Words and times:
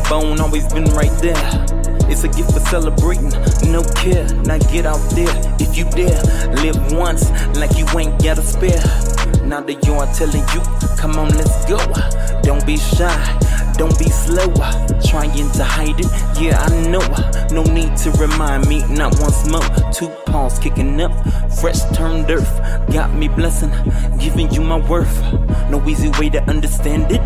bone, 0.00 0.40
always 0.40 0.66
been 0.72 0.84
right 0.94 1.12
there. 1.20 1.36
It's 2.10 2.24
a 2.24 2.28
gift 2.28 2.52
for 2.52 2.60
celebrating, 2.60 3.30
no 3.72 3.82
care. 3.94 4.26
Now 4.44 4.58
get 4.58 4.86
out 4.86 5.02
there 5.10 5.34
if 5.58 5.76
you 5.76 5.84
dare. 5.90 6.22
Live 6.62 6.92
once 6.92 7.30
like 7.56 7.76
you 7.78 7.86
ain't 7.98 8.22
got 8.22 8.38
a 8.38 8.42
spare. 8.42 8.82
Now 9.44 9.60
the 9.60 9.74
yard 9.86 10.14
telling 10.14 10.44
you, 10.54 10.62
come 10.96 11.18
on, 11.18 11.28
let's 11.30 11.64
go. 11.66 11.78
Don't 12.42 12.64
be 12.66 12.76
shy. 12.76 13.40
Don't 13.76 13.98
be 13.98 14.08
slow, 14.08 14.46
trying 15.02 15.50
to 15.50 15.64
hide 15.64 15.98
it. 15.98 16.06
Yeah, 16.40 16.60
I 16.60 16.70
know. 16.86 17.02
No 17.50 17.64
need 17.64 17.96
to 17.98 18.10
remind 18.12 18.68
me, 18.68 18.86
not 18.86 19.18
once 19.18 19.48
more. 19.48 19.66
Two 19.92 20.08
paws 20.44 20.58
kicking 20.58 21.00
up, 21.00 21.12
fresh 21.60 21.80
turned 21.96 22.30
earth. 22.30 22.54
Got 22.92 23.14
me 23.14 23.28
blessing, 23.28 23.72
giving 24.18 24.52
you 24.52 24.60
my 24.60 24.78
worth. 24.88 25.16
No 25.70 25.82
easy 25.88 26.10
way 26.18 26.28
to 26.30 26.42
understand 26.50 27.06
it, 27.10 27.24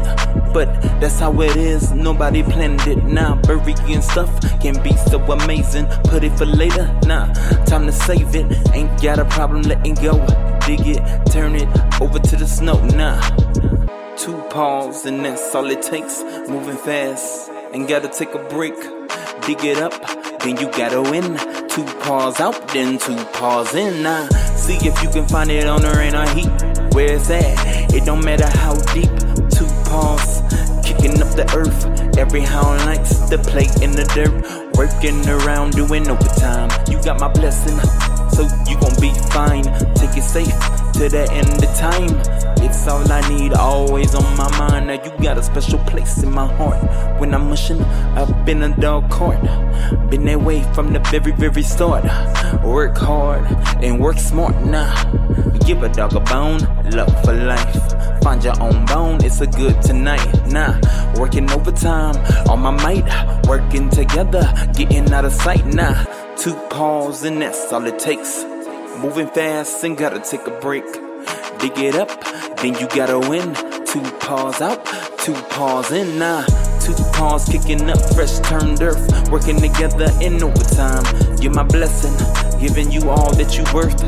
but 0.54 0.68
that's 1.00 1.18
how 1.18 1.40
it 1.40 1.56
is. 1.56 1.90
Nobody 1.90 2.44
planned 2.44 2.86
it. 2.86 3.02
Now, 3.04 3.34
burying 3.42 4.02
stuff 4.02 4.30
can 4.62 4.80
be 4.84 4.96
so 5.10 5.18
amazing. 5.32 5.86
Put 6.10 6.22
it 6.22 6.32
for 6.38 6.46
later, 6.46 6.86
nah, 7.06 7.32
time 7.64 7.86
to 7.86 7.92
save 7.92 8.36
it. 8.36 8.46
Ain't 8.72 9.02
got 9.02 9.18
a 9.18 9.24
problem 9.24 9.62
letting 9.62 9.94
go. 9.94 10.14
Dig 10.66 10.86
it, 10.86 11.02
turn 11.32 11.56
it 11.56 11.68
over 12.00 12.20
to 12.20 12.36
the 12.36 12.46
snow, 12.46 12.78
nah 13.00 13.18
two 14.16 14.36
paws, 14.50 15.06
and 15.06 15.24
that's 15.24 15.54
all 15.54 15.70
it 15.70 15.80
takes. 15.80 16.22
Moving 16.48 16.76
fast, 16.76 17.50
and 17.72 17.88
gotta 17.88 18.08
take 18.08 18.34
a 18.34 18.42
break. 18.54 18.74
Dig 19.46 19.64
it 19.64 19.78
up, 19.78 19.94
then 20.40 20.56
you 20.56 20.70
gotta 20.72 21.02
win. 21.02 21.36
Two 21.68 21.84
paws 22.00 22.40
out, 22.40 22.68
then 22.68 22.98
two 22.98 23.16
paws 23.32 23.74
in. 23.74 24.02
Now, 24.02 24.28
see 24.56 24.76
if 24.76 25.02
you 25.02 25.10
can 25.10 25.26
find 25.28 25.50
it 25.50 25.66
on 25.66 25.82
her 25.82 26.00
in 26.02 26.14
a 26.14 26.28
heat. 26.34 26.50
Where 26.94 27.14
it's 27.14 27.30
at, 27.30 27.94
it 27.94 28.04
don't 28.04 28.24
matter 28.24 28.46
how 28.58 28.74
deep. 28.94 29.10
Two 29.50 29.66
paws, 29.88 30.42
kicking 30.84 31.20
up 31.22 31.30
the 31.36 31.46
earth. 31.56 32.16
Every 32.18 32.40
hound 32.40 32.84
likes 32.86 33.14
the 33.30 33.38
play 33.38 33.68
in 33.82 33.92
the 33.92 34.04
dirt. 34.14 34.34
Working 34.76 35.28
around, 35.28 35.72
doing 35.72 36.08
overtime. 36.08 36.70
You 36.90 37.02
got 37.02 37.20
my 37.20 37.28
blessing, 37.28 37.78
so 38.30 38.42
you 38.68 38.78
gon' 38.80 39.00
be 39.00 39.12
fine. 39.30 39.64
Take 39.94 40.16
it 40.16 40.22
safe 40.22 40.54
to 40.94 41.08
the 41.08 41.28
end 41.30 41.62
of 41.62 41.74
time. 41.76 42.47
It's 42.68 42.86
all 42.86 43.10
I 43.10 43.26
need, 43.30 43.54
always 43.54 44.14
on 44.14 44.36
my 44.36 44.58
mind. 44.58 44.88
Now 44.88 45.02
you 45.02 45.10
got 45.22 45.38
a 45.38 45.42
special 45.42 45.78
place 45.80 46.22
in 46.22 46.30
my 46.30 46.46
heart. 46.46 46.78
When 47.18 47.34
I'm 47.34 47.48
mushing 47.48 47.80
up 47.80 48.46
in 48.46 48.62
a 48.62 48.76
dog 48.76 49.10
court, 49.10 49.40
been 50.10 50.26
that 50.26 50.42
way 50.42 50.62
from 50.74 50.92
the 50.92 50.98
very, 51.10 51.32
very 51.32 51.62
start. 51.62 52.04
Work 52.62 52.98
hard 52.98 53.44
and 53.82 53.98
work 53.98 54.18
smart 54.18 54.54
now. 54.66 54.92
Give 55.64 55.82
a 55.82 55.88
dog 55.88 56.14
a 56.14 56.20
bone, 56.20 56.60
love 56.90 57.12
for 57.24 57.32
life. 57.32 58.22
Find 58.22 58.44
your 58.44 58.60
own 58.60 58.84
bone, 58.84 59.24
it's 59.24 59.40
a 59.40 59.46
good 59.46 59.80
tonight. 59.80 60.28
Nah, 60.48 60.78
working 61.18 61.50
overtime 61.50 62.16
on 62.50 62.60
my 62.60 62.70
might. 62.70 63.46
Working 63.46 63.88
together, 63.88 64.44
getting 64.74 65.10
out 65.12 65.24
of 65.24 65.32
sight. 65.32 65.64
Nah, 65.64 66.04
two 66.36 66.54
paws 66.68 67.24
and 67.24 67.40
that's 67.40 67.72
all 67.72 67.86
it 67.86 67.98
takes. 67.98 68.44
Moving 68.98 69.28
fast 69.28 69.82
and 69.84 69.96
gotta 69.96 70.20
take 70.20 70.46
a 70.46 70.60
break. 70.60 71.07
Dig 71.58 71.78
it 71.78 71.94
up, 71.94 72.08
then 72.58 72.74
you 72.78 72.86
gotta 72.88 73.18
win. 73.18 73.54
Two 73.84 74.02
paws 74.20 74.60
out, 74.60 74.84
two 75.18 75.34
paws 75.50 75.92
in. 75.92 76.18
Nah, 76.18 76.44
two 76.80 76.94
paws 77.12 77.44
kicking 77.44 77.90
up, 77.90 77.98
fresh 78.14 78.38
turned 78.40 78.80
earth. 78.82 79.30
Working 79.30 79.60
together 79.60 80.10
in 80.20 80.42
overtime. 80.42 81.04
You're 81.40 81.52
my 81.52 81.64
blessing, 81.64 82.14
giving 82.60 82.90
you 82.90 83.10
all 83.10 83.34
that 83.34 83.56
you 83.56 83.64
worth. 83.74 83.98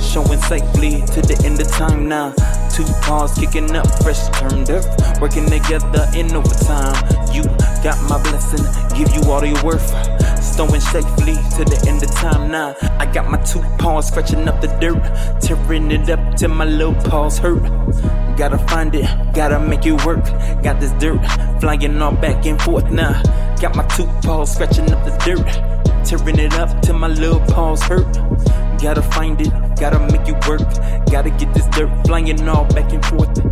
Showing 0.00 0.40
safely 0.42 1.02
to 1.14 1.20
the 1.22 1.40
end 1.44 1.60
of 1.60 1.68
time 1.72 2.08
now. 2.08 2.32
Two 2.70 2.84
paws 3.02 3.34
kicking 3.34 3.74
up, 3.76 3.86
fresh 4.02 4.28
turned 4.38 4.70
earth. 4.70 5.20
Working 5.20 5.48
together 5.50 6.06
in 6.14 6.34
overtime. 6.34 6.96
You 7.32 7.44
got 7.82 8.00
my 8.08 8.22
blessing, 8.22 8.64
give 8.96 9.14
you 9.14 9.30
all 9.30 9.44
your 9.44 9.62
worth 9.64 10.13
stowing 10.54 10.80
safely 10.80 11.34
to 11.56 11.64
the 11.64 11.84
end 11.88 12.00
of 12.00 12.10
time 12.12 12.48
now. 12.48 12.76
I 13.00 13.06
got 13.06 13.28
my 13.28 13.42
two 13.42 13.60
paws 13.76 14.06
scratching 14.06 14.46
up 14.46 14.60
the 14.60 14.68
dirt, 14.78 15.02
tearing 15.42 15.90
it 15.90 16.08
up 16.08 16.36
till 16.36 16.50
my 16.50 16.64
little 16.64 16.94
paws 17.10 17.38
hurt. 17.38 17.64
Gotta 18.36 18.58
find 18.68 18.94
it, 18.94 19.04
gotta 19.34 19.58
make 19.58 19.84
it 19.84 20.04
work. 20.06 20.24
Got 20.62 20.78
this 20.78 20.92
dirt 21.02 21.18
flying 21.60 22.00
all 22.00 22.12
back 22.12 22.46
and 22.46 22.60
forth 22.62 22.88
now. 22.92 23.20
Got 23.60 23.74
my 23.74 23.84
two 23.96 24.06
paws 24.22 24.54
scratching 24.54 24.92
up 24.92 25.04
the 25.04 25.14
dirt, 25.26 25.48
tearing 26.06 26.38
it 26.38 26.54
up 26.54 26.70
till 26.82 26.98
my 26.98 27.08
little 27.08 27.40
paws 27.52 27.82
hurt. 27.82 28.12
Gotta 28.80 29.02
find 29.02 29.40
it, 29.40 29.50
gotta 29.80 29.98
make 30.12 30.28
it 30.28 30.38
work. 30.46 30.62
Gotta 31.10 31.30
get 31.30 31.52
this 31.52 31.66
dirt 31.76 31.90
flying 32.06 32.48
all 32.48 32.64
back 32.66 32.92
and 32.92 33.04
forth. 33.04 33.43